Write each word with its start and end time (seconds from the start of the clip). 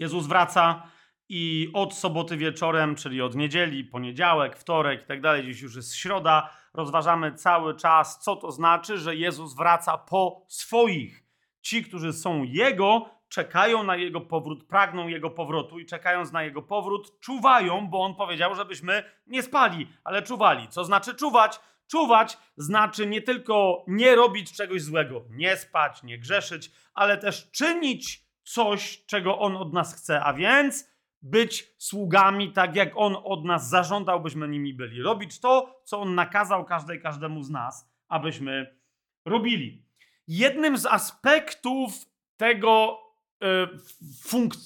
Jezus 0.00 0.26
wraca 0.26 0.82
i 1.28 1.70
od 1.74 1.94
soboty 1.94 2.36
wieczorem, 2.36 2.94
czyli 2.94 3.22
od 3.22 3.34
niedzieli, 3.34 3.84
poniedziałek, 3.84 4.56
wtorek 4.56 5.02
i 5.02 5.06
tak 5.06 5.20
dalej, 5.20 5.44
dziś 5.44 5.60
już 5.60 5.76
jest 5.76 5.96
środa, 5.96 6.50
rozważamy 6.74 7.34
cały 7.34 7.74
czas, 7.76 8.20
co 8.20 8.36
to 8.36 8.50
znaczy, 8.50 8.98
że 8.98 9.16
Jezus 9.16 9.54
wraca 9.54 9.98
po 9.98 10.46
swoich. 10.48 11.24
Ci, 11.60 11.84
którzy 11.84 12.12
są 12.12 12.42
Jego, 12.44 13.10
czekają 13.28 13.82
na 13.82 13.96
Jego 13.96 14.20
powrót, 14.20 14.66
pragną 14.66 15.08
Jego 15.08 15.30
powrotu 15.30 15.78
i 15.78 15.86
czekając 15.86 16.32
na 16.32 16.42
Jego 16.42 16.62
powrót, 16.62 17.20
czuwają, 17.20 17.88
bo 17.88 18.00
On 18.00 18.14
powiedział, 18.14 18.54
żebyśmy 18.54 19.04
nie 19.26 19.42
spali, 19.42 19.88
ale 20.04 20.22
czuwali. 20.22 20.68
Co 20.68 20.84
znaczy 20.84 21.14
czuwać? 21.14 21.60
Czuwać 21.90 22.38
znaczy 22.56 23.06
nie 23.06 23.22
tylko 23.22 23.84
nie 23.86 24.14
robić 24.14 24.52
czegoś 24.52 24.82
złego, 24.82 25.24
nie 25.30 25.56
spać, 25.56 26.02
nie 26.02 26.18
grzeszyć, 26.18 26.70
ale 26.94 27.18
też 27.18 27.50
czynić 27.50 28.29
coś, 28.44 29.04
czego 29.06 29.38
On 29.38 29.56
od 29.56 29.72
nas 29.72 29.94
chce, 29.94 30.24
a 30.24 30.32
więc 30.32 30.90
być 31.22 31.74
sługami, 31.78 32.52
tak 32.52 32.76
jak 32.76 32.92
On 32.94 33.16
od 33.24 33.44
nas 33.44 33.68
zażądał, 33.68 34.20
byśmy 34.20 34.48
nimi 34.48 34.74
byli. 34.74 35.02
Robić 35.02 35.40
to, 35.40 35.80
co 35.84 36.00
On 36.00 36.14
nakazał 36.14 36.64
każdej, 36.64 37.00
każdemu 37.00 37.42
z 37.42 37.50
nas, 37.50 37.90
abyśmy 38.08 38.76
robili. 39.24 39.84
Jednym 40.28 40.78
z 40.78 40.86
aspektów 40.86 41.92
tego 42.36 42.98
e, 43.42 43.68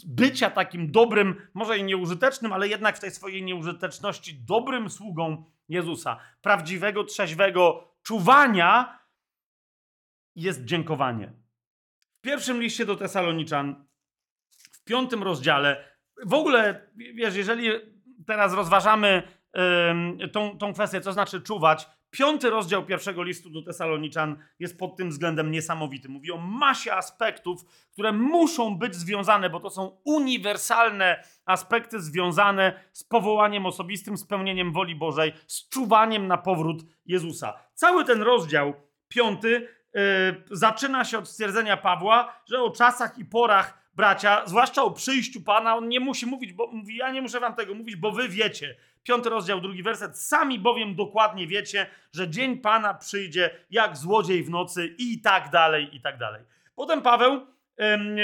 bycia 0.06 0.50
takim 0.50 0.92
dobrym, 0.92 1.48
może 1.54 1.78
i 1.78 1.84
nieużytecznym, 1.84 2.52
ale 2.52 2.68
jednak 2.68 2.96
w 2.96 3.00
tej 3.00 3.10
swojej 3.10 3.42
nieużyteczności 3.42 4.34
dobrym 4.34 4.90
sługą 4.90 5.44
Jezusa, 5.68 6.20
prawdziwego, 6.42 7.04
trzeźwego 7.04 7.88
czuwania 8.02 8.98
jest 10.36 10.64
dziękowanie. 10.64 11.43
Pierwszym 12.24 12.62
liście 12.62 12.86
do 12.86 12.96
Tesaloniczan, 12.96 13.84
w 14.72 14.84
piątym 14.84 15.22
rozdziale, 15.22 15.84
w 16.26 16.34
ogóle, 16.34 16.90
wiesz, 17.14 17.36
jeżeli 17.36 17.68
teraz 18.26 18.54
rozważamy 18.54 19.22
tą, 20.32 20.58
tą 20.58 20.72
kwestię, 20.72 21.00
co 21.00 21.12
znaczy 21.12 21.40
czuwać, 21.40 21.86
piąty 22.10 22.50
rozdział 22.50 22.86
pierwszego 22.86 23.22
listu 23.22 23.50
do 23.50 23.62
Tesaloniczan 23.62 24.38
jest 24.58 24.78
pod 24.78 24.96
tym 24.96 25.10
względem 25.10 25.50
niesamowity. 25.50 26.08
Mówi 26.08 26.32
o 26.32 26.36
masie 26.36 26.92
aspektów, 26.92 27.64
które 27.92 28.12
muszą 28.12 28.78
być 28.78 28.94
związane, 28.94 29.50
bo 29.50 29.60
to 29.60 29.70
są 29.70 30.00
uniwersalne 30.04 31.24
aspekty 31.44 32.00
związane 32.00 32.80
z 32.92 33.04
powołaniem 33.04 33.66
osobistym, 33.66 34.18
spełnieniem 34.18 34.72
woli 34.72 34.94
Bożej, 34.94 35.32
z 35.46 35.68
czuwaniem 35.68 36.26
na 36.26 36.38
powrót 36.38 36.82
Jezusa. 37.06 37.54
Cały 37.74 38.04
ten 38.04 38.22
rozdział 38.22 38.74
piąty 39.08 39.48
yy, 39.48 39.68
zaczyna 40.50 41.04
się 41.04 41.18
od 41.18 41.28
stwierdzenia 41.28 41.76
Pawła, 41.76 42.40
że 42.46 42.62
o 42.62 42.70
czasach 42.70 43.18
i 43.18 43.24
porach 43.24 43.78
bracia, 43.96 44.42
zwłaszcza 44.46 44.82
o 44.82 44.90
przyjściu 44.90 45.40
Pana, 45.40 45.76
on 45.76 45.88
nie 45.88 46.00
musi 46.00 46.26
mówić, 46.26 46.52
bo 46.52 46.66
mówi, 46.66 46.96
ja 46.96 47.10
nie 47.10 47.22
muszę 47.22 47.40
wam 47.40 47.54
tego 47.54 47.74
mówić, 47.74 47.96
bo 47.96 48.12
wy 48.12 48.28
wiecie. 48.28 48.76
Piąty 49.02 49.30
rozdział, 49.30 49.60
drugi 49.60 49.82
werset. 49.82 50.18
Sami 50.18 50.58
bowiem 50.58 50.94
dokładnie 50.94 51.46
wiecie, 51.46 51.86
że 52.12 52.28
dzień 52.28 52.58
Pana 52.58 52.94
przyjdzie 52.94 53.50
jak 53.70 53.96
złodziej 53.96 54.44
w 54.44 54.50
nocy 54.50 54.94
i 54.98 55.20
tak 55.20 55.50
dalej, 55.50 55.96
i 55.96 56.00
tak 56.00 56.18
dalej. 56.18 56.42
Potem 56.74 57.02
Paweł 57.02 57.46
ym, 57.80 58.16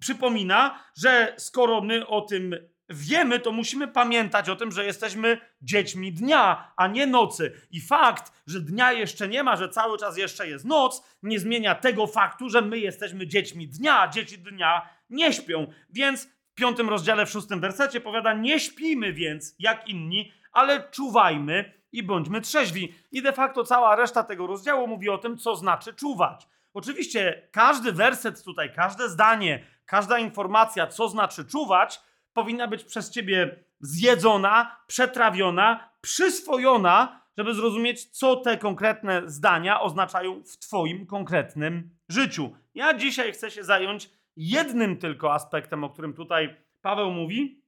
przypomina, 0.00 0.78
że 0.96 1.34
skoro 1.36 1.80
my 1.80 2.06
o 2.06 2.20
tym 2.20 2.56
wiemy, 2.88 3.40
to 3.40 3.52
musimy 3.52 3.88
pamiętać 3.88 4.48
o 4.48 4.56
tym, 4.56 4.72
że 4.72 4.84
jesteśmy 4.84 5.40
dziećmi 5.62 6.12
dnia, 6.12 6.72
a 6.76 6.86
nie 6.86 7.06
nocy. 7.06 7.52
I 7.70 7.80
fakt, 7.80 8.32
że 8.46 8.60
dnia 8.60 8.92
jeszcze 8.92 9.28
nie 9.28 9.42
ma, 9.42 9.56
że 9.56 9.68
cały 9.68 9.98
czas 9.98 10.16
jeszcze 10.16 10.48
jest 10.48 10.64
noc, 10.64 11.02
nie 11.22 11.38
zmienia 11.38 11.74
tego 11.74 12.06
faktu, 12.06 12.48
że 12.48 12.62
my 12.62 12.78
jesteśmy 12.78 13.26
dziećmi 13.26 13.68
dnia. 13.68 14.08
Dzieci 14.08 14.38
dnia 14.38 14.88
nie 15.10 15.32
śpią. 15.32 15.66
Więc 15.90 16.24
w 16.24 16.54
piątym 16.54 16.88
rozdziale, 16.88 17.26
w 17.26 17.30
szóstym 17.30 17.60
wersecie 17.60 18.00
powiada: 18.00 18.34
Nie 18.34 18.60
śpimy 18.60 19.12
więc 19.12 19.54
jak 19.58 19.88
inni, 19.88 20.32
ale 20.52 20.88
czuwajmy 20.90 21.72
i 21.92 22.02
bądźmy 22.02 22.40
trzeźwi. 22.40 22.94
I 23.12 23.22
de 23.22 23.32
facto 23.32 23.64
cała 23.64 23.96
reszta 23.96 24.24
tego 24.24 24.46
rozdziału 24.46 24.88
mówi 24.88 25.08
o 25.08 25.18
tym, 25.18 25.38
co 25.38 25.56
znaczy 25.56 25.94
czuwać. 25.94 26.48
Oczywiście 26.74 27.48
każdy 27.52 27.92
werset 27.92 28.44
tutaj, 28.44 28.72
każde 28.74 29.08
zdanie, 29.08 29.66
każda 29.86 30.18
informacja, 30.18 30.86
co 30.86 31.08
znaczy 31.08 31.44
czuwać, 31.44 32.00
powinna 32.36 32.68
być 32.68 32.84
przez 32.84 33.10
ciebie 33.10 33.64
zjedzona, 33.80 34.76
przetrawiona, 34.86 35.90
przyswojona, 36.00 37.22
żeby 37.38 37.54
zrozumieć, 37.54 38.04
co 38.04 38.36
te 38.36 38.58
konkretne 38.58 39.22
zdania 39.26 39.80
oznaczają 39.80 40.42
w 40.42 40.58
Twoim 40.58 41.06
konkretnym 41.06 41.90
życiu. 42.08 42.56
Ja 42.74 42.94
dzisiaj 42.94 43.32
chcę 43.32 43.50
się 43.50 43.64
zająć 43.64 44.10
jednym 44.36 44.96
tylko 44.96 45.34
aspektem, 45.34 45.84
o 45.84 45.90
którym 45.90 46.14
tutaj 46.14 46.56
Paweł 46.82 47.10
mówi, 47.10 47.62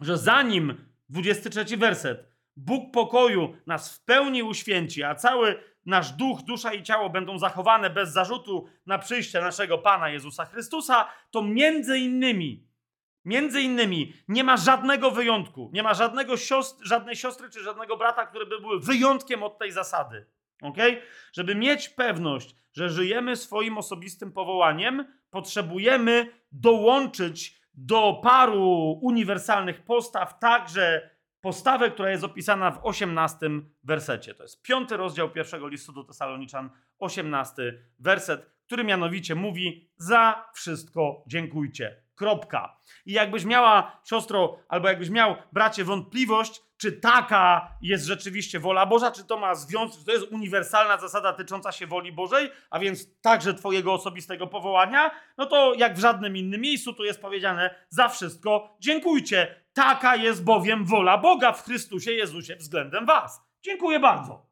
że 0.00 0.18
zanim 0.18 0.74
23 1.08 1.76
werset, 1.76 2.28
Bóg 2.56 2.92
pokoju 2.92 3.56
nas 3.66 3.96
w 3.96 4.04
pełni 4.04 4.42
uświęci, 4.42 5.02
a 5.02 5.14
cały 5.14 5.62
nasz 5.86 6.12
duch, 6.12 6.42
dusza 6.42 6.72
i 6.72 6.82
ciało 6.82 7.10
będą 7.10 7.38
zachowane 7.38 7.90
bez 7.90 8.12
zarzutu 8.12 8.66
na 8.86 8.98
przyjście 8.98 9.40
naszego 9.40 9.78
Pana 9.78 10.08
Jezusa 10.08 10.44
Chrystusa, 10.44 11.08
to 11.30 11.42
między 11.42 11.98
innymi 11.98 12.67
Między 13.28 13.60
innymi 13.60 14.12
nie 14.28 14.44
ma 14.44 14.56
żadnego 14.56 15.10
wyjątku, 15.10 15.70
nie 15.72 15.82
ma 15.82 15.94
żadnego 15.94 16.36
siostr, 16.36 16.86
żadnej 16.86 17.16
siostry 17.16 17.50
czy 17.50 17.62
żadnego 17.62 17.96
brata, 17.96 18.26
które 18.26 18.46
by 18.46 18.60
były 18.60 18.80
wyjątkiem 18.80 19.42
od 19.42 19.58
tej 19.58 19.72
zasady. 19.72 20.26
ok? 20.62 20.76
Żeby 21.32 21.54
mieć 21.54 21.88
pewność, 21.88 22.54
że 22.72 22.90
żyjemy 22.90 23.36
swoim 23.36 23.78
osobistym 23.78 24.32
powołaniem, 24.32 25.04
potrzebujemy 25.30 26.32
dołączyć 26.52 27.60
do 27.74 28.20
paru 28.22 28.98
uniwersalnych 29.02 29.84
postaw 29.84 30.38
także 30.38 31.10
postawę, 31.40 31.90
która 31.90 32.10
jest 32.10 32.24
opisana 32.24 32.70
w 32.70 32.84
18 32.84 33.50
wersecie. 33.84 34.34
To 34.34 34.42
jest 34.42 34.62
piąty 34.62 34.96
rozdział 34.96 35.30
pierwszego 35.30 35.68
listu 35.68 35.92
do 35.92 36.04
Tesaloniczan, 36.04 36.70
18 36.98 37.78
werset, 37.98 38.50
który 38.66 38.84
mianowicie 38.84 39.34
mówi: 39.34 39.90
Za 39.96 40.50
wszystko 40.54 41.24
dziękujcie. 41.26 42.07
Kropka. 42.18 42.76
I 43.06 43.12
jakbyś 43.12 43.44
miała, 43.44 44.00
siostro, 44.04 44.58
albo 44.68 44.88
jakbyś 44.88 45.10
miał, 45.10 45.36
bracie, 45.52 45.84
wątpliwość, 45.84 46.62
czy 46.76 46.92
taka 46.92 47.72
jest 47.82 48.04
rzeczywiście 48.04 48.60
wola 48.60 48.86
Boża, 48.86 49.10
czy 49.10 49.24
to 49.24 49.38
ma 49.38 49.54
związek, 49.54 49.98
czy 50.00 50.06
to 50.06 50.12
jest 50.12 50.32
uniwersalna 50.32 50.98
zasada 50.98 51.32
tycząca 51.32 51.72
się 51.72 51.86
woli 51.86 52.12
Bożej, 52.12 52.50
a 52.70 52.78
więc 52.78 53.20
także 53.20 53.54
Twojego 53.54 53.92
osobistego 53.92 54.46
powołania, 54.46 55.10
no 55.38 55.46
to 55.46 55.74
jak 55.74 55.94
w 55.94 56.00
żadnym 56.00 56.36
innym 56.36 56.60
miejscu 56.60 56.92
tu 56.92 57.04
jest 57.04 57.20
powiedziane, 57.22 57.74
za 57.88 58.08
wszystko 58.08 58.76
dziękujcie. 58.80 59.54
Taka 59.72 60.16
jest 60.16 60.44
bowiem 60.44 60.84
wola 60.84 61.18
Boga 61.18 61.52
w 61.52 61.64
Chrystusie 61.64 62.12
Jezusie 62.12 62.56
względem 62.56 63.06
Was. 63.06 63.42
Dziękuję 63.62 64.00
bardzo. 64.00 64.46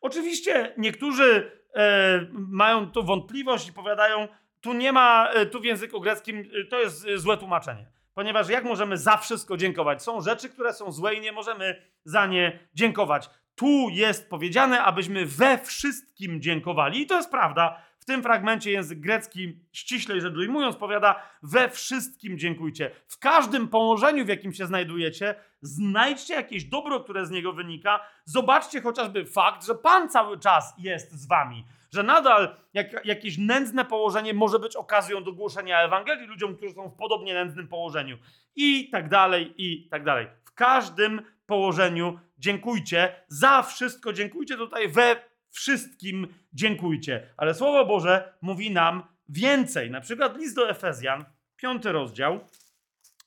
Oczywiście 0.00 0.74
niektórzy 0.78 1.52
e, 1.74 2.26
mają 2.32 2.90
tu 2.90 3.04
wątpliwość 3.04 3.68
i 3.68 3.72
powiadają, 3.72 4.28
tu 4.64 4.72
nie 4.72 4.92
ma, 4.92 5.28
e, 5.28 5.46
tu 5.46 5.60
w 5.60 5.64
języku 5.64 6.00
greckim 6.00 6.50
e, 6.60 6.64
to 6.64 6.78
jest 6.78 7.06
e, 7.06 7.18
złe 7.18 7.36
tłumaczenie. 7.36 7.86
Ponieważ 8.14 8.48
jak 8.48 8.64
możemy 8.64 8.98
za 8.98 9.16
wszystko 9.16 9.56
dziękować? 9.56 10.02
Są 10.02 10.20
rzeczy, 10.20 10.48
które 10.48 10.72
są 10.72 10.92
złe 10.92 11.14
i 11.14 11.20
nie 11.20 11.32
możemy 11.32 11.82
za 12.04 12.26
nie 12.26 12.58
dziękować. 12.74 13.30
Tu 13.54 13.88
jest 13.90 14.30
powiedziane, 14.30 14.82
abyśmy 14.82 15.26
we 15.26 15.58
wszystkim 15.58 16.40
dziękowali. 16.40 17.00
I 17.00 17.06
to 17.06 17.16
jest 17.16 17.30
prawda. 17.30 17.82
W 17.98 18.04
tym 18.04 18.22
fragmencie 18.22 18.70
język 18.70 19.00
grecki, 19.00 19.58
ściślej 19.72 20.20
rzecz 20.20 20.36
ujmując, 20.36 20.76
powiada: 20.76 21.22
we 21.42 21.70
wszystkim 21.70 22.38
dziękujcie. 22.38 22.90
W 23.08 23.18
każdym 23.18 23.68
położeniu, 23.68 24.24
w 24.24 24.28
jakim 24.28 24.52
się 24.52 24.66
znajdujecie, 24.66 25.34
znajdźcie 25.62 26.34
jakieś 26.34 26.64
dobro, 26.64 27.00
które 27.00 27.26
z 27.26 27.30
niego 27.30 27.52
wynika. 27.52 28.00
Zobaczcie 28.24 28.80
chociażby 28.80 29.26
fakt, 29.26 29.66
że 29.66 29.74
Pan 29.74 30.08
cały 30.08 30.38
czas 30.38 30.74
jest 30.78 31.12
z 31.12 31.26
wami 31.26 31.64
że 31.94 32.02
nadal 32.02 32.56
jak, 32.74 33.06
jakieś 33.06 33.38
nędzne 33.38 33.84
położenie 33.84 34.34
może 34.34 34.58
być 34.58 34.76
okazją 34.76 35.24
do 35.24 35.32
głoszenia 35.32 35.82
Ewangelii 35.82 36.26
ludziom, 36.26 36.56
którzy 36.56 36.74
są 36.74 36.88
w 36.88 36.96
podobnie 36.96 37.34
nędznym 37.34 37.68
położeniu. 37.68 38.18
I 38.56 38.90
tak 38.90 39.08
dalej, 39.08 39.54
i 39.58 39.88
tak 39.88 40.04
dalej. 40.04 40.26
W 40.44 40.52
każdym 40.54 41.22
położeniu 41.46 42.18
dziękujcie. 42.38 43.24
Za 43.28 43.62
wszystko 43.62 44.12
dziękujcie. 44.12 44.56
Tutaj 44.56 44.88
we 44.88 45.16
wszystkim 45.50 46.26
dziękujcie. 46.52 47.34
Ale 47.36 47.54
Słowo 47.54 47.86
Boże 47.86 48.32
mówi 48.40 48.70
nam 48.70 49.02
więcej. 49.28 49.90
Na 49.90 50.00
przykład 50.00 50.36
list 50.36 50.56
do 50.56 50.70
Efezjan, 50.70 51.24
piąty 51.56 51.92
rozdział. 51.92 52.40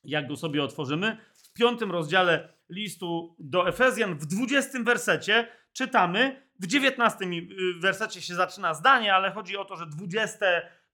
Jak 0.04 0.28
go 0.28 0.36
sobie 0.36 0.64
otworzymy? 0.64 1.18
W 1.34 1.54
piątym 1.54 1.92
rozdziale 1.92 2.54
listu 2.70 3.36
do 3.40 3.68
Efezjan, 3.68 4.16
w 4.16 4.26
dwudziestym 4.26 4.84
wersecie 4.84 5.48
czytamy, 5.74 6.47
w 6.60 6.68
19 6.68 7.26
y, 7.26 7.80
wersecie 7.80 8.22
się 8.22 8.36
zaczyna 8.36 8.74
zdanie, 8.74 9.16
ale 9.16 9.32
chodzi 9.32 9.58
o 9.58 9.66
to, 9.66 9.76
że 9.76 9.86
20 9.86 10.46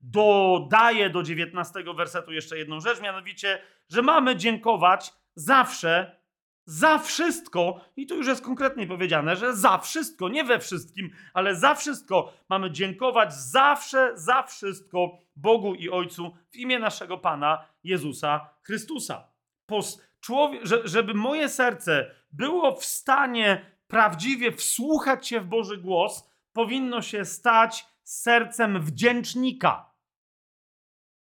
dodaje 0.02 1.10
do 1.10 1.24
19 1.24 1.84
wersetu 1.96 2.32
jeszcze 2.34 2.58
jedną 2.58 2.80
rzecz, 2.80 3.02
mianowicie, 3.02 3.62
że 3.90 4.02
mamy 4.02 4.36
dziękować 4.36 5.14
zawsze 5.36 6.24
za 6.66 6.98
wszystko, 6.98 7.82
i 7.96 8.08
tu 8.08 8.16
już 8.16 8.28
jest 8.28 8.46
konkretnie 8.46 8.88
powiedziane, 8.88 9.36
że 9.36 9.56
za 9.56 9.78
wszystko, 9.78 10.30
nie 10.30 10.44
we 10.44 10.60
wszystkim, 10.60 11.10
ale 11.34 11.56
za 11.56 11.76
wszystko 11.76 12.34
mamy 12.50 12.72
dziękować 12.72 13.34
zawsze, 13.34 14.12
za 14.16 14.44
wszystko 14.44 15.18
Bogu 15.36 15.76
i 15.76 15.90
Ojcu 15.90 16.34
w 16.52 16.56
imię 16.56 16.80
naszego 16.80 17.18
Pana 17.18 17.66
Jezusa 17.84 18.50
Chrystusa. 18.62 19.28
Pos, 19.66 20.02
człowiek, 20.22 20.66
że, 20.66 20.88
żeby 20.88 21.14
moje 21.14 21.50
serce 21.50 22.12
było 22.32 22.76
w 22.76 22.86
stanie 22.86 23.73
prawdziwie 23.94 24.52
wsłuchać 24.52 25.28
się 25.28 25.40
w 25.40 25.46
Boży 25.46 25.78
głos, 25.78 26.30
powinno 26.54 27.02
się 27.02 27.26
stać 27.26 27.86
sercem 28.04 28.82
wdzięcznika. 28.82 29.94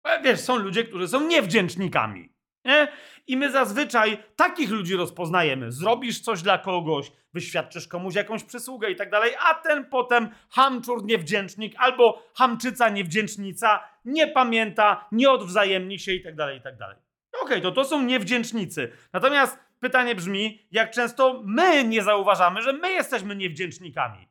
E, 0.03 0.21
Wiesz, 0.21 0.39
są 0.39 0.55
ludzie, 0.57 0.83
którzy 0.83 1.07
są 1.07 1.27
niewdzięcznikami. 1.27 2.33
Nie? 2.65 2.87
I 3.27 3.37
my 3.37 3.51
zazwyczaj 3.51 4.23
takich 4.35 4.69
ludzi 4.69 4.95
rozpoznajemy. 4.95 5.71
Zrobisz 5.71 6.19
coś 6.19 6.41
dla 6.41 6.57
kogoś, 6.57 7.11
wyświadczysz 7.33 7.87
komuś 7.87 8.15
jakąś 8.15 8.43
przysługę 8.43 8.91
i 8.91 8.95
tak 8.95 9.09
dalej, 9.09 9.31
a 9.49 9.53
ten 9.53 9.85
potem 9.85 10.29
hamczur 10.49 11.05
niewdzięcznik 11.05 11.73
albo 11.77 12.23
hamczyca 12.35 12.89
niewdzięcznica 12.89 13.79
nie 14.05 14.27
pamięta, 14.27 15.07
nie 15.11 15.31
odwzajemni 15.31 15.99
się 15.99 16.11
i 16.13 16.23
tak 16.23 16.35
dalej, 16.35 16.57
i 16.57 16.61
tak 16.61 16.77
dalej. 16.77 16.97
Okej, 17.41 17.61
to 17.61 17.71
to 17.71 17.85
są 17.85 18.01
niewdzięcznicy. 18.01 18.91
Natomiast 19.13 19.59
pytanie 19.81 20.15
brzmi, 20.15 20.67
jak 20.71 20.91
często 20.91 21.41
my 21.45 21.83
nie 21.83 22.03
zauważamy, 22.03 22.61
że 22.61 22.73
my 22.73 22.91
jesteśmy 22.91 23.35
niewdzięcznikami. 23.35 24.27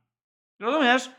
Rozumiesz? 0.60 1.10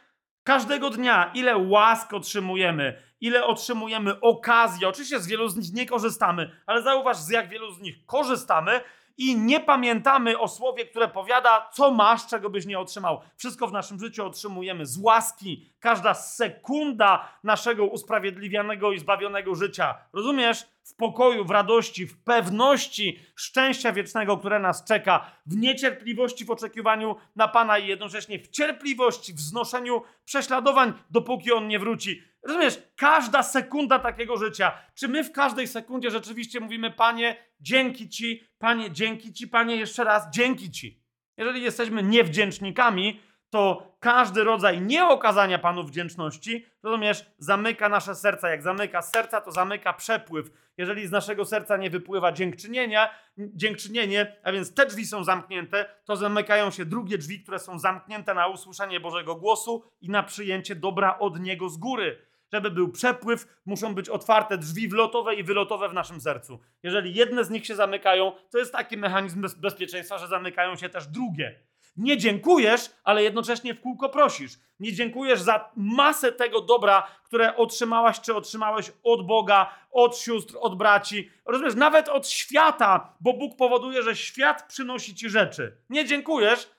Każdego 0.44 0.89
dnia, 0.89 1.31
ile 1.33 1.57
łask 1.57 2.13
otrzymujemy, 2.13 3.01
ile 3.22 3.45
otrzymujemy 3.45 4.19
okazji. 4.19 4.86
Oczywiście 4.86 5.19
z 5.19 5.28
wielu 5.28 5.50
z 5.50 5.56
nich 5.56 5.74
nie 5.74 5.86
korzystamy, 5.86 6.51
ale 6.66 6.81
zauważ, 6.81 7.18
z 7.18 7.30
jak 7.30 7.50
wielu 7.50 7.72
z 7.72 7.81
nich 7.81 8.06
korzystamy 8.06 8.81
i 9.18 9.38
nie 9.38 9.60
pamiętamy 9.60 10.39
o 10.39 10.48
słowie, 10.48 10.86
które 10.86 11.07
powiada, 11.07 11.69
co 11.74 11.92
masz, 11.92 12.27
czego 12.27 12.50
byś 12.50 12.66
nie 12.66 12.80
otrzymał. 12.80 13.22
Wszystko 13.38 13.68
w 13.68 13.74
naszym 13.74 14.00
życiu 14.00 14.25
otrzymujemy 14.25 14.86
z 14.86 14.98
łaski. 14.98 15.69
Każda 15.80 16.13
sekunda 16.13 17.27
naszego 17.44 17.86
usprawiedliwianego 17.86 18.92
i 18.92 19.00
zbawionego 19.00 19.56
życia. 19.56 19.98
Rozumiesz? 20.13 20.68
W 20.83 20.95
pokoju, 20.95 21.45
w 21.45 21.51
radości, 21.51 22.07
w 22.07 22.24
pewności 22.24 23.19
szczęścia 23.36 23.94
wiecznego, 23.94 24.38
które 24.38 24.60
nas 24.60 24.86
czeka, 24.86 25.31
w 25.45 25.57
niecierpliwości, 25.57 26.45
w 26.45 26.51
oczekiwaniu 26.51 27.16
na 27.36 27.48
Pana 27.48 27.78
i 27.78 27.88
jednocześnie 27.88 28.39
w 28.39 28.48
cierpliwości, 28.48 29.33
w 29.33 29.39
znoszeniu 29.39 30.01
prześladowań, 30.25 30.94
dopóki 31.10 31.51
On 31.51 31.68
nie 31.68 31.80
wróci. 31.80 32.24
Rozumiesz, 32.44 32.80
każda 32.95 33.44
sekunda 33.44 34.00
takiego 34.00 34.38
życia, 34.38 34.72
czy 34.95 35.07
my 35.07 35.24
w 35.24 35.31
każdej 35.31 35.68
sekundzie 35.68 36.12
rzeczywiście 36.12 36.60
mówimy, 36.60 36.92
Panie, 36.92 37.36
dzięki 37.60 38.10
Ci, 38.10 38.44
Panie, 38.57 38.92
dzięki 38.92 39.34
Ci, 39.34 39.48
Panie, 39.48 39.75
jeszcze 39.75 40.04
raz, 40.04 40.30
dzięki 40.30 40.72
Ci. 40.72 41.01
Jeżeli 41.38 41.62
jesteśmy 41.62 42.04
niewdzięcznikami, 42.04 43.19
to 43.50 43.90
każdy 44.01 44.44
rodzaj 44.44 44.81
nieokazania 44.81 45.59
Panu 45.59 45.83
wdzięczności, 45.83 46.65
rozumiesz, 46.83 47.25
zamyka 47.38 47.89
nasze 47.89 48.15
serca. 48.15 48.50
Jak 48.50 48.62
zamyka 48.62 49.01
serca, 49.01 49.42
to 49.42 49.51
zamyka 49.51 49.94
przepływ. 49.94 50.51
Jeżeli 50.77 51.07
z 51.07 51.12
naszego 51.12 51.45
serca 51.45 51.77
nie 51.77 51.89
wypływa 51.89 52.31
dziękczynienia, 52.31 53.09
dziękczynienie, 53.38 54.36
a 54.44 54.51
więc 54.51 54.74
te 54.74 54.86
drzwi 54.86 55.06
są 55.06 55.24
zamknięte, 55.24 55.86
to 56.06 56.15
zamykają 56.15 56.71
się 56.71 56.86
drugie 56.86 57.18
drzwi, 57.18 57.44
które 57.44 57.59
są 57.59 57.80
zamknięte 57.80 58.33
na 58.33 58.48
usłyszenie 58.48 59.00
Bożego 59.00 59.36
głosu 59.36 59.83
i 60.01 60.09
na 60.09 60.24
przyjęcie 60.24 60.75
dobra 60.75 61.19
od 61.19 61.39
Niego 61.39 61.69
z 61.69 61.77
góry. 61.77 62.18
Żeby 62.53 62.71
był 62.71 62.89
przepływ, 62.89 63.62
muszą 63.65 63.95
być 63.95 64.09
otwarte 64.09 64.57
drzwi 64.57 64.88
wlotowe 64.88 65.36
i 65.36 65.44
wylotowe 65.44 65.89
w 65.89 65.94
naszym 65.94 66.21
sercu. 66.21 66.59
Jeżeli 66.83 67.13
jedne 67.13 67.44
z 67.44 67.50
nich 67.50 67.65
się 67.65 67.75
zamykają, 67.75 68.31
to 68.51 68.57
jest 68.57 68.71
taki 68.71 68.98
mechanizm 68.98 69.42
bez 69.42 69.56
bezpieczeństwa, 69.56 70.18
że 70.18 70.27
zamykają 70.27 70.75
się 70.75 70.89
też 70.89 71.07
drugie. 71.07 71.59
Nie 71.97 72.17
dziękujesz, 72.17 72.91
ale 73.03 73.23
jednocześnie 73.23 73.73
w 73.73 73.81
kółko 73.81 74.09
prosisz. 74.09 74.51
Nie 74.79 74.93
dziękujesz 74.93 75.41
za 75.41 75.71
masę 75.75 76.31
tego 76.31 76.61
dobra, 76.61 77.07
które 77.23 77.55
otrzymałaś 77.55 78.21
czy 78.21 78.35
otrzymałeś 78.35 78.91
od 79.03 79.27
Boga, 79.27 79.75
od 79.91 80.17
sióstr, 80.17 80.55
od 80.59 80.77
braci, 80.77 81.31
rozumiesz, 81.45 81.75
nawet 81.75 82.09
od 82.09 82.27
świata, 82.27 83.13
bo 83.19 83.33
Bóg 83.33 83.57
powoduje, 83.57 84.03
że 84.03 84.15
świat 84.15 84.67
przynosi 84.67 85.15
ci 85.15 85.29
rzeczy. 85.29 85.77
Nie 85.89 86.05
dziękujesz, 86.05 86.71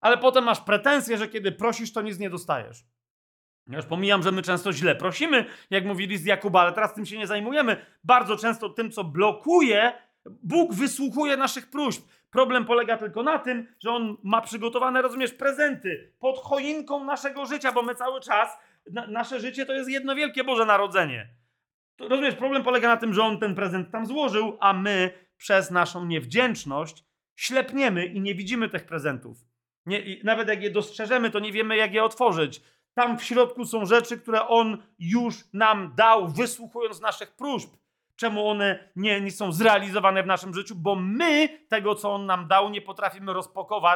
ale 0.00 0.18
potem 0.18 0.44
masz 0.44 0.60
pretensje, 0.60 1.18
że 1.18 1.28
kiedy 1.28 1.52
prosisz, 1.52 1.92
to 1.92 2.02
nic 2.02 2.18
nie 2.18 2.30
dostajesz. 2.30 2.84
Ja 3.66 3.76
już 3.76 3.86
pomijam, 3.86 4.22
że 4.22 4.32
my 4.32 4.42
często 4.42 4.72
źle 4.72 4.96
prosimy, 4.96 5.44
jak 5.70 5.84
mówili 5.84 6.18
z 6.18 6.24
Jakuba, 6.24 6.60
ale 6.60 6.72
teraz 6.72 6.94
tym 6.94 7.06
się 7.06 7.18
nie 7.18 7.26
zajmujemy. 7.26 7.86
Bardzo 8.04 8.36
często 8.36 8.68
tym, 8.68 8.90
co 8.90 9.04
blokuje, 9.04 9.92
Bóg 10.42 10.74
wysłuchuje 10.74 11.36
naszych 11.36 11.70
próśb. 11.70 12.02
Problem 12.30 12.64
polega 12.64 12.96
tylko 12.96 13.22
na 13.22 13.38
tym, 13.38 13.66
że 13.80 13.90
On 13.90 14.16
ma 14.22 14.40
przygotowane, 14.40 15.02
rozumiesz, 15.02 15.32
prezenty 15.32 16.12
pod 16.18 16.38
choinką 16.38 17.04
naszego 17.04 17.46
życia, 17.46 17.72
bo 17.72 17.82
my 17.82 17.94
cały 17.94 18.20
czas, 18.20 18.58
na, 18.92 19.06
nasze 19.06 19.40
życie 19.40 19.66
to 19.66 19.72
jest 19.72 19.90
jedno 19.90 20.14
wielkie 20.14 20.44
Boże 20.44 20.66
Narodzenie. 20.66 21.28
To, 21.96 22.08
rozumiesz, 22.08 22.34
problem 22.34 22.62
polega 22.62 22.88
na 22.88 22.96
tym, 22.96 23.14
że 23.14 23.22
On 23.22 23.38
ten 23.38 23.54
prezent 23.54 23.90
tam 23.90 24.06
złożył, 24.06 24.56
a 24.60 24.72
my 24.72 25.10
przez 25.36 25.70
naszą 25.70 26.06
niewdzięczność 26.06 27.04
ślepniemy 27.36 28.06
i 28.06 28.20
nie 28.20 28.34
widzimy 28.34 28.68
tych 28.68 28.84
prezentów. 28.84 29.38
Nie, 29.86 30.02
nawet 30.24 30.48
jak 30.48 30.62
je 30.62 30.70
dostrzeżemy, 30.70 31.30
to 31.30 31.38
nie 31.38 31.52
wiemy, 31.52 31.76
jak 31.76 31.94
je 31.94 32.04
otworzyć. 32.04 32.62
Tam 32.94 33.18
w 33.18 33.24
środku 33.24 33.64
są 33.64 33.86
rzeczy, 33.86 34.18
które 34.18 34.48
On 34.48 34.82
już 34.98 35.34
nam 35.52 35.92
dał, 35.96 36.28
wysłuchując 36.28 37.00
naszych 37.00 37.36
próśb. 37.36 37.70
Czemu 38.18 38.48
one 38.48 38.90
nie, 38.96 39.20
nie 39.20 39.30
są 39.30 39.52
zrealizowane 39.52 40.22
w 40.22 40.26
naszym 40.26 40.54
życiu? 40.54 40.74
Bo 40.76 40.96
my 40.96 41.48
tego, 41.68 41.94
co 41.94 42.14
On 42.14 42.26
nam 42.26 42.48
dał, 42.48 42.70
nie 42.70 42.82
potrafimy 42.82 43.32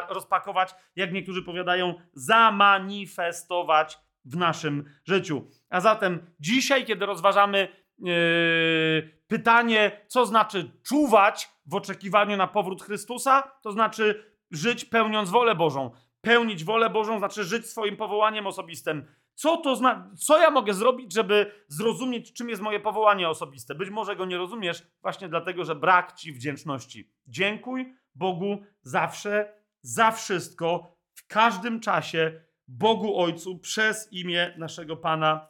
rozpakować, 0.09 0.75
jak 0.95 1.13
niektórzy 1.13 1.43
powiadają, 1.43 1.93
zamanifestować 2.13 3.99
w 4.25 4.37
naszym 4.37 4.89
życiu. 5.05 5.47
A 5.69 5.81
zatem 5.81 6.27
dzisiaj, 6.39 6.85
kiedy 6.85 7.05
rozważamy 7.05 7.67
yy, 7.99 9.19
pytanie, 9.27 10.05
co 10.07 10.25
znaczy 10.25 10.71
czuwać 10.83 11.49
w 11.65 11.75
oczekiwaniu 11.75 12.37
na 12.37 12.47
powrót 12.47 12.83
Chrystusa, 12.83 13.51
to 13.61 13.71
znaczy 13.71 14.33
żyć 14.51 14.85
pełniąc 14.85 15.29
wolę 15.29 15.55
Bożą. 15.55 15.91
Pełnić 16.21 16.63
wolę 16.63 16.89
Bożą 16.89 17.19
znaczy 17.19 17.43
żyć 17.43 17.65
swoim 17.65 17.97
powołaniem 17.97 18.47
osobistym. 18.47 19.07
Co 19.35 19.57
to 19.57 19.75
zna, 19.75 20.11
co 20.17 20.41
ja 20.41 20.49
mogę 20.49 20.73
zrobić, 20.73 21.13
żeby 21.13 21.51
zrozumieć, 21.67 22.33
czym 22.33 22.49
jest 22.49 22.61
moje 22.61 22.79
powołanie 22.79 23.29
osobiste? 23.29 23.75
Być 23.75 23.89
może 23.89 24.15
go 24.15 24.25
nie 24.25 24.37
rozumiesz 24.37 24.83
właśnie 25.01 25.29
dlatego, 25.29 25.65
że 25.65 25.75
brak 25.75 26.13
ci 26.13 26.33
wdzięczności. 26.33 27.11
Dziękuj 27.27 27.95
Bogu 28.15 28.63
zawsze, 28.81 29.53
za 29.81 30.11
wszystko, 30.11 30.97
w 31.13 31.27
każdym 31.27 31.79
czasie, 31.79 32.41
Bogu 32.67 33.19
Ojcu, 33.19 33.59
przez 33.59 34.13
imię 34.13 34.53
naszego 34.57 34.97
Pana 34.97 35.47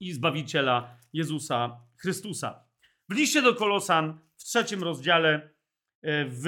i 0.00 0.12
Zbawiciela 0.12 0.96
Jezusa 1.12 1.80
Chrystusa. 1.96 2.64
W 3.08 3.14
liście 3.14 3.42
do 3.42 3.54
Kolosan 3.54 4.20
w 4.36 4.44
trzecim 4.44 4.82
rozdziale, 4.82 5.34
e, 6.02 6.24
w 6.28 6.46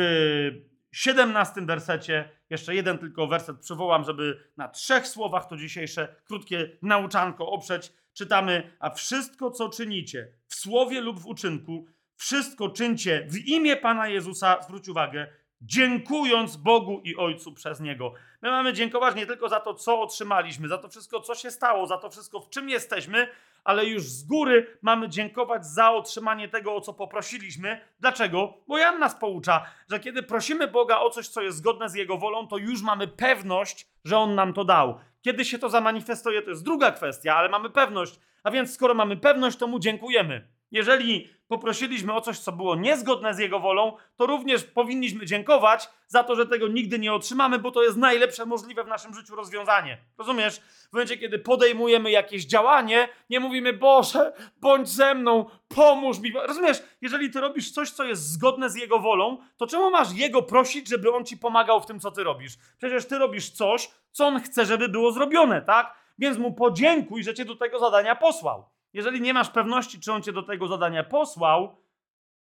17 0.93 1.67
wersecie, 1.67 2.31
jeszcze 2.51 2.75
jeden 2.75 2.99
tylko 2.99 3.27
werset 3.27 3.61
przywołam, 3.61 4.05
żeby 4.05 4.51
na 4.57 4.69
trzech 4.69 5.07
słowach 5.07 5.49
to 5.49 5.57
dzisiejsze 5.57 6.17
krótkie 6.25 6.79
nauczanko 6.83 7.51
oprzeć. 7.51 7.93
Czytamy, 8.13 8.77
a 8.81 8.91
wszystko, 8.91 9.51
co 9.51 9.69
czynicie 9.69 10.33
w 10.47 10.55
słowie 10.55 11.01
lub 11.01 11.21
w 11.21 11.27
uczynku, 11.27 11.87
wszystko 12.17 12.69
czyńcie 12.69 13.27
w 13.31 13.37
imię 13.37 13.77
Pana 13.77 14.09
Jezusa, 14.09 14.63
zwróć 14.63 14.89
uwagę, 14.89 15.27
dziękując 15.61 16.57
Bogu 16.57 17.01
i 17.05 17.17
Ojcu 17.17 17.53
przez 17.53 17.81
Niego. 17.81 18.13
My 18.43 18.51
mamy 18.51 18.73
dziękować 18.73 19.15
nie 19.15 19.27
tylko 19.27 19.49
za 19.49 19.61
to, 19.61 19.75
co 19.75 20.01
otrzymaliśmy, 20.01 20.69
za 20.69 20.79
to 20.79 20.89
wszystko, 20.89 21.21
co 21.21 21.35
się 21.35 21.51
stało, 21.51 21.87
za 21.87 21.99
to 21.99 22.11
wszystko, 22.11 22.41
w 22.41 22.51
czym 22.51 22.69
jesteśmy, 22.69 23.29
ale 23.65 23.87
już 23.87 24.03
z 24.03 24.25
góry 24.25 24.79
mamy 24.83 25.09
dziękować 25.09 25.67
za 25.67 25.91
otrzymanie 25.91 26.49
tego, 26.49 26.75
o 26.75 26.81
co 26.81 26.95
poprosiliśmy. 26.95 27.81
Dlaczego? 28.01 28.55
Bo 28.67 28.79
Jan 28.79 28.99
nas 28.99 29.15
poucza, 29.15 29.67
że 29.91 30.01
kiedy 30.01 30.23
prosimy 30.23 30.69
Boga 30.69 30.99
o 30.99 31.11
coś, 31.11 31.29
co 31.29 31.43
jest 31.43 31.59
zgodne 31.59 31.89
z 31.89 31.95
Jego 31.95 32.19
wolą, 32.19 32.47
to 32.47 32.57
już 32.57 32.83
mamy 32.83 33.09
pewność, 33.09 33.87
że 34.05 34.19
On 34.19 34.35
nam 34.35 34.53
to 34.53 34.65
dał. 34.65 34.99
Kiedy 35.23 35.45
się 35.45 35.59
to 35.59 35.69
zamanifestuje, 35.69 36.43
to 36.43 36.51
jest 36.51 36.65
druga 36.65 36.91
kwestia, 36.91 37.37
ale 37.37 37.49
mamy 37.49 37.71
pewność. 37.71 38.21
A 38.43 38.51
więc 38.51 38.75
skoro 38.75 38.95
mamy 38.95 39.17
pewność, 39.17 39.59
to 39.59 39.67
Mu 39.67 39.79
dziękujemy. 39.79 40.49
Jeżeli 40.71 41.29
poprosiliśmy 41.49 42.15
o 42.15 42.21
coś, 42.21 42.39
co 42.39 42.53
było 42.53 42.77
niezgodne 42.77 43.35
z 43.35 43.39
Jego 43.39 43.61
wolą, 43.61 43.97
to 44.17 44.27
również 44.27 44.65
powinniśmy 44.65 45.27
dziękować 45.27 45.89
za 46.07 46.25
to, 46.25 46.37
że 46.37 46.47
tego 46.47 46.69
nigdy 46.69 46.99
nie 46.99 47.13
otrzymamy, 47.13 47.59
bo 47.59 47.71
to 47.71 47.83
jest 47.83 47.97
najlepsze 47.97 48.47
możliwe 48.47 48.85
w 48.85 48.89
naszym 48.89 49.15
życiu 49.15 49.37
rozwiązanie. 49.37 49.99
Rozumiesz? 50.19 50.61
W 50.61 50.93
momencie, 50.93 51.17
kiedy 51.17 51.39
podejmujemy 51.39 52.11
jakieś 52.11 52.45
działanie, 52.45 53.09
nie 53.31 53.41
mówimy, 53.41 53.73
Boże, 53.73 54.33
bądź 54.57 54.89
ze 54.89 55.15
mną, 55.15 55.47
pomóż 55.69 56.19
mi. 56.19 56.33
Rozumiesz? 56.33 56.83
Jeżeli 57.01 57.31
ty 57.31 57.41
robisz 57.41 57.71
coś, 57.71 57.91
co 57.91 58.05
jest 58.05 58.33
zgodne 58.33 58.71
z 58.71 58.77
Jego 58.77 58.99
wolą, 58.99 59.39
to 59.57 59.67
czemu 59.67 59.91
masz 59.91 60.13
Jego 60.13 60.43
prosić, 60.43 60.89
żeby 60.89 61.15
On 61.15 61.25
ci 61.25 61.37
pomagał 61.37 61.81
w 61.81 61.87
tym, 61.87 62.01
co 62.01 62.11
ty 62.11 62.25
robisz? 62.25 62.53
Przecież 62.79 63.07
ty 63.07 63.19
robisz 63.19 63.51
coś, 63.51 63.91
co 64.11 64.27
On 64.27 64.41
chce, 64.41 64.67
żeby 64.67 64.89
było 64.89 65.13
zrobione, 65.13 65.63
tak? 65.63 65.95
Więc 66.19 66.39
Mu 66.39 66.53
podziękuj, 66.53 67.23
że 67.23 67.35
cię 67.35 67.45
do 67.45 67.57
tego 67.57 67.79
zadania 67.79 68.17
posłał. 68.17 68.78
Jeżeli 68.93 69.21
nie 69.21 69.35
masz 69.35 69.51
pewności, 69.51 70.01
czy 70.01 70.13
on 70.13 70.23
cię 70.23 70.33
do 70.33 70.43
tego 70.43 70.69
zadania 70.69 71.05
posłał, 71.05 71.83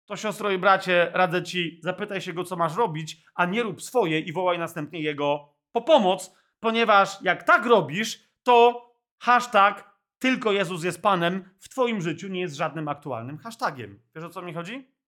to 0.06 0.16
siostro 0.16 0.50
i 0.50 0.58
bracie, 0.58 1.10
radzę 1.14 1.42
ci, 1.42 1.80
zapytaj 1.82 2.20
się 2.20 2.32
go, 2.32 2.44
co 2.44 2.56
masz 2.56 2.76
robić, 2.76 3.22
a 3.34 3.46
nie 3.46 3.62
rób 3.62 3.82
swoje 3.82 4.20
i 4.20 4.32
wołaj 4.32 4.58
następnie 4.58 5.00
jego 5.00 5.54
po 5.72 5.82
pomoc, 5.82 6.34
ponieważ 6.60 7.22
jak 7.22 7.42
tak 7.42 7.66
robisz, 7.66 8.28
to 8.42 8.86
hashtag 9.18 9.90
tylko 10.18 10.52
Jezus 10.52 10.84
jest 10.84 11.02
Panem 11.02 11.50
w 11.58 11.68
twoim 11.68 12.00
życiu 12.00 12.28
nie 12.28 12.40
jest 12.40 12.56
żadnym 12.56 12.88
aktualnym 12.88 13.38
hashtagiem. 13.38 14.02
Wiesz 14.14 14.24
o 14.24 14.30
co 14.30 14.42
mi 14.42 14.54
chodzi? 14.54 14.99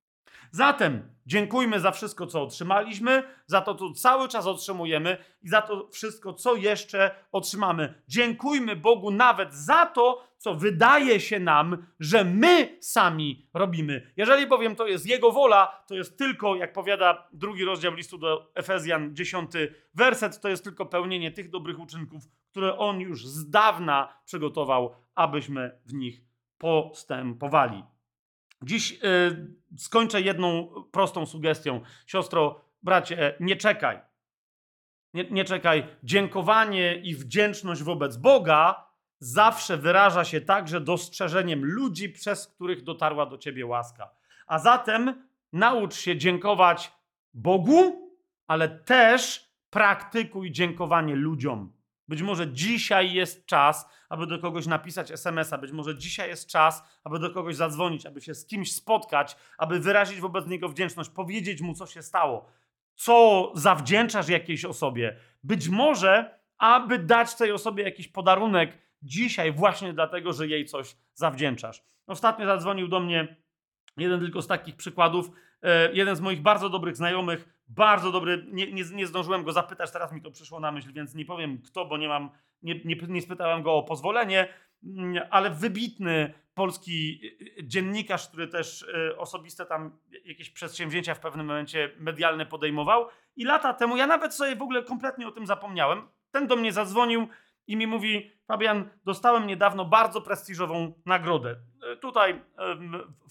Zatem 0.55 1.03
dziękujmy 1.27 1.81
za 1.81 1.91
wszystko, 1.91 2.27
co 2.27 2.43
otrzymaliśmy, 2.43 3.23
za 3.47 3.61
to, 3.61 3.75
co 3.75 3.93
cały 3.93 4.29
czas 4.29 4.47
otrzymujemy 4.47 5.17
i 5.43 5.49
za 5.49 5.63
to 5.63 5.89
wszystko, 5.93 6.33
co 6.33 6.55
jeszcze 6.55 7.11
otrzymamy. 7.33 8.03
Dziękujmy 8.09 8.77
Bogu 8.77 9.11
nawet 9.11 9.55
za 9.55 9.87
to, 9.87 10.29
co 10.39 10.55
wydaje 10.55 11.21
się 11.21 11.41
nam, 11.41 11.87
że 12.01 12.25
my 12.25 12.79
sami 12.81 13.49
robimy. 13.55 14.13
Jeżeli 14.17 14.47
bowiem 14.47 14.77
to 14.77 14.87
jest 14.87 15.07
Jego 15.07 15.33
wola, 15.33 15.85
to 15.87 15.95
jest 15.95 16.19
tylko, 16.19 16.55
jak 16.55 16.73
powiada 16.73 17.29
drugi 17.33 17.65
rozdział 17.65 17.95
listu 17.95 18.19
do 18.19 18.53
Efezjan, 18.55 19.17
dziesiąty 19.17 19.75
werset, 19.95 20.41
to 20.41 20.49
jest 20.49 20.65
tylko 20.65 20.87
pełnienie 20.87 21.31
tych 21.31 21.51
dobrych 21.51 21.81
uczynków, 21.81 22.23
które 22.51 22.79
On 22.79 23.01
już 23.01 23.27
z 23.27 23.51
dawna 23.51 24.21
przygotował, 24.25 24.95
abyśmy 25.15 25.79
w 25.87 25.95
nich 25.95 26.21
postępowali. 26.59 27.92
Dziś 28.63 28.93
y, 28.93 28.99
skończę 29.77 30.21
jedną 30.21 30.69
prostą 30.93 31.27
sugestią. 31.27 31.81
Siostro, 32.07 32.65
bracie, 32.83 33.37
nie 33.41 33.57
czekaj. 33.57 34.01
Nie, 35.15 35.25
nie 35.31 35.45
czekaj. 35.45 35.87
Dziękowanie 36.03 36.95
i 36.95 37.15
wdzięczność 37.15 37.83
wobec 37.83 38.17
Boga 38.17 38.87
zawsze 39.19 39.77
wyraża 39.77 40.25
się 40.25 40.41
także 40.41 40.81
dostrzeżeniem 40.81 41.65
ludzi, 41.65 42.09
przez 42.09 42.47
których 42.47 42.83
dotarła 42.83 43.27
do 43.27 43.39
ciebie 43.39 43.67
łaska. 43.67 44.11
A 44.47 44.59
zatem 44.59 45.29
naucz 45.53 45.95
się 45.95 46.17
dziękować 46.17 46.93
Bogu, 47.35 48.11
ale 48.47 48.69
też 48.69 49.51
praktykuj 49.71 50.53
dziękowanie 50.53 51.17
ludziom. 51.17 51.73
Być 52.09 52.23
może 52.23 52.53
dzisiaj 52.53 53.13
jest 53.13 53.47
czas, 53.47 53.89
aby 54.09 54.27
do 54.27 54.39
kogoś 54.39 54.67
napisać 54.67 55.11
SMS-a, 55.11 55.59
być 55.59 55.73
może 55.73 55.99
dzisiaj 55.99 56.29
jest 56.29 56.49
czas, 56.49 56.83
aby 57.05 57.19
do 57.19 57.31
kogoś 57.31 57.57
zadzwonić, 57.57 58.07
aby 58.07 58.21
się 58.21 58.35
z 58.35 58.47
kimś 58.47 58.75
spotkać, 58.75 59.37
aby 59.59 59.81
wyrazić 59.81 60.21
wobec 60.21 60.47
niego 60.47 60.69
wdzięczność, 60.69 61.11
powiedzieć 61.11 61.61
mu, 61.61 61.75
co 61.75 61.87
się 61.87 62.03
stało, 62.03 62.49
co 62.95 63.53
zawdzięczasz 63.55 64.29
jakiejś 64.29 64.65
osobie. 64.65 65.17
Być 65.43 65.69
może, 65.69 66.39
aby 66.59 66.99
dać 66.99 67.35
tej 67.35 67.53
osobie 67.53 67.85
jakiś 67.85 68.09
podarunek 68.09 68.79
dzisiaj, 69.03 69.53
właśnie 69.53 69.93
dlatego, 69.93 70.33
że 70.33 70.47
jej 70.47 70.65
coś 70.65 70.97
zawdzięczasz. 71.15 71.83
Ostatnio 72.07 72.47
zadzwonił 72.47 72.89
do 72.89 73.01
mnie 73.01 73.37
jeden 73.97 74.21
tylko 74.21 74.43
z 74.43 74.47
takich 74.47 74.77
przykładów, 74.77 75.31
e, 75.63 75.93
jeden 75.93 76.17
z 76.17 76.21
moich 76.21 76.43
bardzo 76.43 76.69
dobrych 76.69 76.97
znajomych, 76.97 77.49
bardzo 77.69 78.13
dobry, 78.13 78.47
nie, 78.49 78.73
nie, 78.73 78.85
nie, 78.85 79.07
zdążyłem 79.07 79.45
go 79.45 79.53
zapytać, 79.53 79.91
teraz 79.91 80.13
mi 80.13 80.23
to 80.23 80.31
przyszło 80.31 80.61
na 80.61 80.73
myśl, 80.73 80.93
więc 80.93 81.15
nie 81.15 81.25
powiem 81.25 81.63
kto, 81.63 81.85
bo 81.85 81.97
nie 81.99 82.09
mam, 82.09 82.31
nie, 82.63 82.75
nie, 82.85 82.97
nie 83.09 83.23
spytałem 83.23 83.63
go 83.63 83.75
o 83.75 83.83
pozwolenie, 83.83 84.49
mm, 84.85 85.23
ale 85.31 85.51
wybitny 85.51 86.35
polski 86.55 87.21
y, 87.25 87.61
y, 87.61 87.67
dziennikarz, 87.67 88.29
który 88.29 88.49
też 88.49 88.83
y, 88.83 89.19
osobiste 89.19 89.67
tam 89.67 89.99
jakieś 90.25 90.51
przedsięwzięcia 90.51 91.15
w 91.15 91.21
pewnym 91.21 91.47
momencie 91.47 91.91
medialne 91.99 92.47
podejmował. 92.47 93.07
I 93.37 93.45
lata 93.45 93.75
temu, 93.75 93.97
ja 93.97 94.07
nawet 94.07 94.35
sobie 94.35 94.57
w 94.57 94.63
ogóle 94.63 94.83
kompletnie 94.83 95.29
o 95.29 95.33
tym 95.33 95.47
zapomniałem, 95.47 96.09
ten 96.31 96.47
do 96.47 96.57
mnie 96.57 96.73
zadzwonił 96.73 97.29
i 97.67 97.77
mi 97.77 97.87
mówi, 97.87 98.31
Fabian, 98.47 98.89
dostałem 99.05 99.47
niedawno 99.47 99.85
bardzo 99.85 100.21
prestiżową 100.21 100.93
nagrodę. 101.07 101.57
Tutaj 102.01 102.43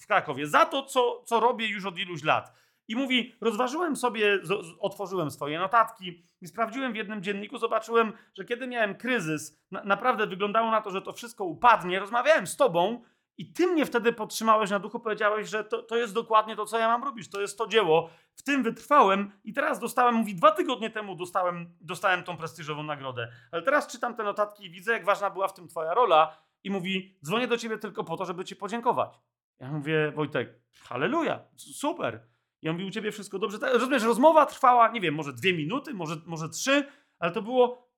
w 0.00 0.06
Krakowie. 0.06 0.46
Za 0.46 0.66
to, 0.66 0.82
co, 0.82 1.22
co 1.24 1.40
robię 1.40 1.68
już 1.68 1.86
od 1.86 1.98
iluś 1.98 2.22
lat. 2.22 2.52
I 2.92 2.96
mówi, 2.96 3.34
rozważyłem 3.40 3.96
sobie, 3.96 4.38
otworzyłem 4.80 5.30
swoje 5.30 5.58
notatki 5.58 6.22
i 6.40 6.46
sprawdziłem 6.46 6.92
w 6.92 6.96
jednym 6.96 7.22
dzienniku, 7.22 7.58
zobaczyłem, 7.58 8.12
że 8.34 8.44
kiedy 8.44 8.66
miałem 8.66 8.94
kryzys, 8.94 9.62
na, 9.70 9.84
naprawdę 9.84 10.26
wyglądało 10.26 10.70
na 10.70 10.80
to, 10.80 10.90
że 10.90 11.02
to 11.02 11.12
wszystko 11.12 11.44
upadnie, 11.44 12.00
rozmawiałem 12.00 12.46
z 12.46 12.56
tobą 12.56 13.02
i 13.38 13.52
ty 13.52 13.66
mnie 13.66 13.86
wtedy 13.86 14.12
podtrzymałeś 14.12 14.70
na 14.70 14.78
duchu, 14.78 15.00
powiedziałeś, 15.00 15.48
że 15.48 15.64
to, 15.64 15.82
to 15.82 15.96
jest 15.96 16.14
dokładnie 16.14 16.56
to, 16.56 16.66
co 16.66 16.78
ja 16.78 16.88
mam 16.88 17.04
robić, 17.04 17.30
to 17.30 17.40
jest 17.40 17.58
to 17.58 17.66
dzieło. 17.66 18.10
W 18.34 18.42
tym 18.42 18.62
wytrwałem 18.62 19.32
i 19.44 19.52
teraz 19.52 19.78
dostałem, 19.78 20.14
mówi, 20.14 20.34
dwa 20.34 20.50
tygodnie 20.50 20.90
temu 20.90 21.16
dostałem, 21.16 21.74
dostałem 21.80 22.22
tą 22.22 22.36
prestiżową 22.36 22.82
nagrodę. 22.82 23.28
Ale 23.52 23.62
teraz 23.62 23.86
czytam 23.86 24.14
te 24.14 24.22
notatki 24.22 24.66
i 24.66 24.70
widzę, 24.70 24.92
jak 24.92 25.04
ważna 25.04 25.30
była 25.30 25.48
w 25.48 25.54
tym 25.54 25.68
twoja 25.68 25.94
rola 25.94 26.36
i 26.64 26.70
mówi, 26.70 27.16
dzwonię 27.24 27.48
do 27.48 27.58
ciebie 27.58 27.78
tylko 27.78 28.04
po 28.04 28.16
to, 28.16 28.24
żeby 28.24 28.44
ci 28.44 28.56
podziękować. 28.56 29.18
Ja 29.60 29.72
mówię, 29.72 30.12
Wojtek, 30.14 30.60
halleluja, 30.82 31.40
super. 31.56 32.31
Ja 32.62 32.72
mówię, 32.72 32.86
u 32.86 32.90
ciebie 32.90 33.12
wszystko 33.12 33.38
dobrze. 33.38 33.58
Rozumiesz, 33.72 34.02
rozmowa 34.02 34.46
trwała, 34.46 34.88
nie 34.88 35.00
wiem, 35.00 35.14
może 35.14 35.32
dwie 35.32 35.52
minuty, 35.52 35.94
może, 35.94 36.16
może 36.26 36.48
trzy, 36.48 36.84
ale 37.18 37.32
to 37.32 37.42
było 37.42 37.92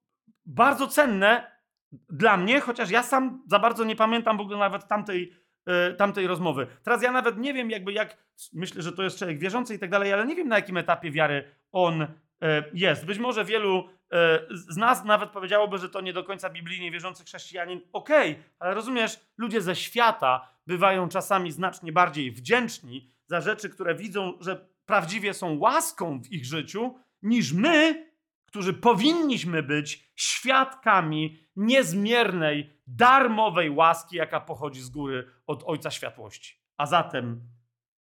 bardzo 0.47 0.87
cenne 0.87 1.55
dla 2.11 2.37
mnie, 2.37 2.61
chociaż 2.61 2.91
ja 2.91 3.03
sam 3.03 3.43
za 3.47 3.59
bardzo 3.59 3.85
nie 3.85 3.97
pamiętam 3.97 4.37
w 4.37 4.41
ogóle 4.41 4.59
nawet 4.59 4.89
tamtej, 4.89 5.33
e, 5.67 5.95
tamtej 5.95 6.27
rozmowy. 6.27 6.67
Teraz 6.83 7.03
ja 7.03 7.13
nawet 7.13 7.39
nie 7.39 7.55
wiem, 7.55 7.71
jakby 7.71 7.93
jak, 7.93 8.17
myślę, 8.53 8.83
że 8.83 8.93
to 8.93 9.03
jest 9.03 9.19
człowiek 9.19 9.39
wierzący 9.39 9.75
i 9.75 9.79
tak 9.79 9.91
dalej, 9.91 10.13
ale 10.13 10.27
nie 10.27 10.35
wiem 10.35 10.49
na 10.49 10.57
jakim 10.57 10.77
etapie 10.77 11.11
wiary 11.11 11.55
on 11.73 12.07
jest. 12.75 13.07
Być 13.07 13.19
może 13.19 13.45
wielu 13.45 13.89
e, 14.13 14.41
z 14.51 14.77
nas 14.77 15.05
nawet 15.05 15.31
powiedziałoby, 15.31 15.79
że 15.79 15.89
to 15.89 16.01
nie 16.01 16.13
do 16.13 16.25
końca 16.25 16.51
biblijnie 16.51 16.91
wierzący 16.91 17.25
chrześcijanin. 17.25 17.81
Okej, 17.93 18.33
okay, 18.33 18.45
ale 18.59 18.75
rozumiesz, 18.75 19.21
ludzie 19.37 19.61
ze 19.61 19.77
świata 19.77 20.49
bywają 20.67 21.09
czasami 21.09 21.53
znacznie 21.53 21.93
bardziej 21.93 22.33
wdzięczni 22.33 23.11
za 23.27 23.41
rzeczy, 23.41 23.69
które 23.69 23.95
widzą, 23.95 24.39
że 24.41 24.67
prawdziwie 24.87 25.35
są 25.35 25.59
łaską 25.59 26.23
w 26.23 26.33
ich 26.33 26.45
życiu, 26.45 26.95
niż 27.23 27.53
my, 27.53 28.11
którzy 28.47 28.75
powinniśmy 28.75 29.63
być 29.63 30.13
świadkami 30.17 31.39
niezmiernej, 31.57 32.81
darmowej 32.87 33.71
łaski, 33.71 34.17
jaka 34.17 34.41
pochodzi 34.41 34.81
z 34.81 34.89
góry 34.89 35.31
od 35.47 35.63
Ojca 35.67 35.91
Światłości. 35.91 36.61
A 36.77 36.87
zatem 36.87 37.41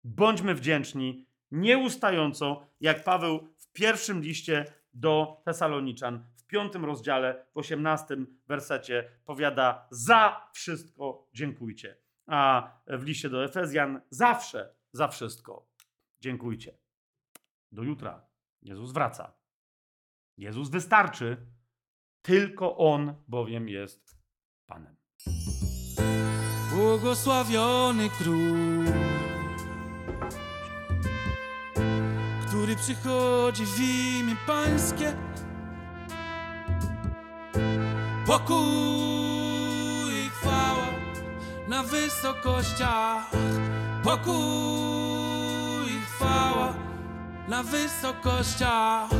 bądźmy 0.05 0.55
wdzięczni 0.55 1.27
nieustająco, 1.51 2.67
jak 2.81 3.05
Paweł 3.05 3.49
pierwszym 3.79 4.23
liście 4.23 4.65
do 4.95 5.43
Tesaloniczan, 5.45 6.25
w 6.37 6.47
piątym 6.47 6.85
rozdziale, 6.85 7.47
w 7.55 7.59
osiemnastym 7.59 8.41
wersecie 8.47 9.11
powiada: 9.25 9.89
Za 9.91 10.51
wszystko 10.53 11.29
dziękujcie. 11.33 11.97
A 12.27 12.71
w 12.87 13.03
liście 13.03 13.31
do 13.31 13.45
Efezjan 13.45 14.01
zawsze 14.11 14.75
za 14.93 15.09
wszystko. 15.09 15.69
Dziękujcie. 16.21 16.79
Do 17.73 17.83
jutra. 17.83 18.27
Jezus 18.63 18.93
wraca. 18.93 19.33
Jezus 20.37 20.71
wystarczy. 20.71 21.37
Tylko 22.23 22.77
On 22.77 23.15
bowiem 23.29 23.69
jest 23.69 24.19
Panem. 24.67 24.97
Błogosławiony 26.71 28.09
król, 28.19 28.85
który 32.69 32.77
przychodzi 32.77 33.67
w 33.67 33.81
imię 33.81 34.37
Pańskie. 34.47 35.13
Pokój 38.27 38.57
i 40.27 40.31
chwała 40.31 40.87
na 41.69 41.83
wysokościach. 41.83 43.31
Pokój 44.05 44.35
i 45.87 46.01
chwała 46.01 46.75
na 47.49 47.63
wysokościach. 47.63 49.11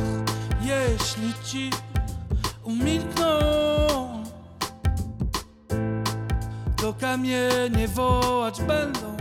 Jeśli 0.61 1.33
ci 1.43 1.69
umilkną 2.63 3.39
To 6.75 6.93
kamienie 6.93 7.87
wołać 7.87 8.61
będą 8.61 9.18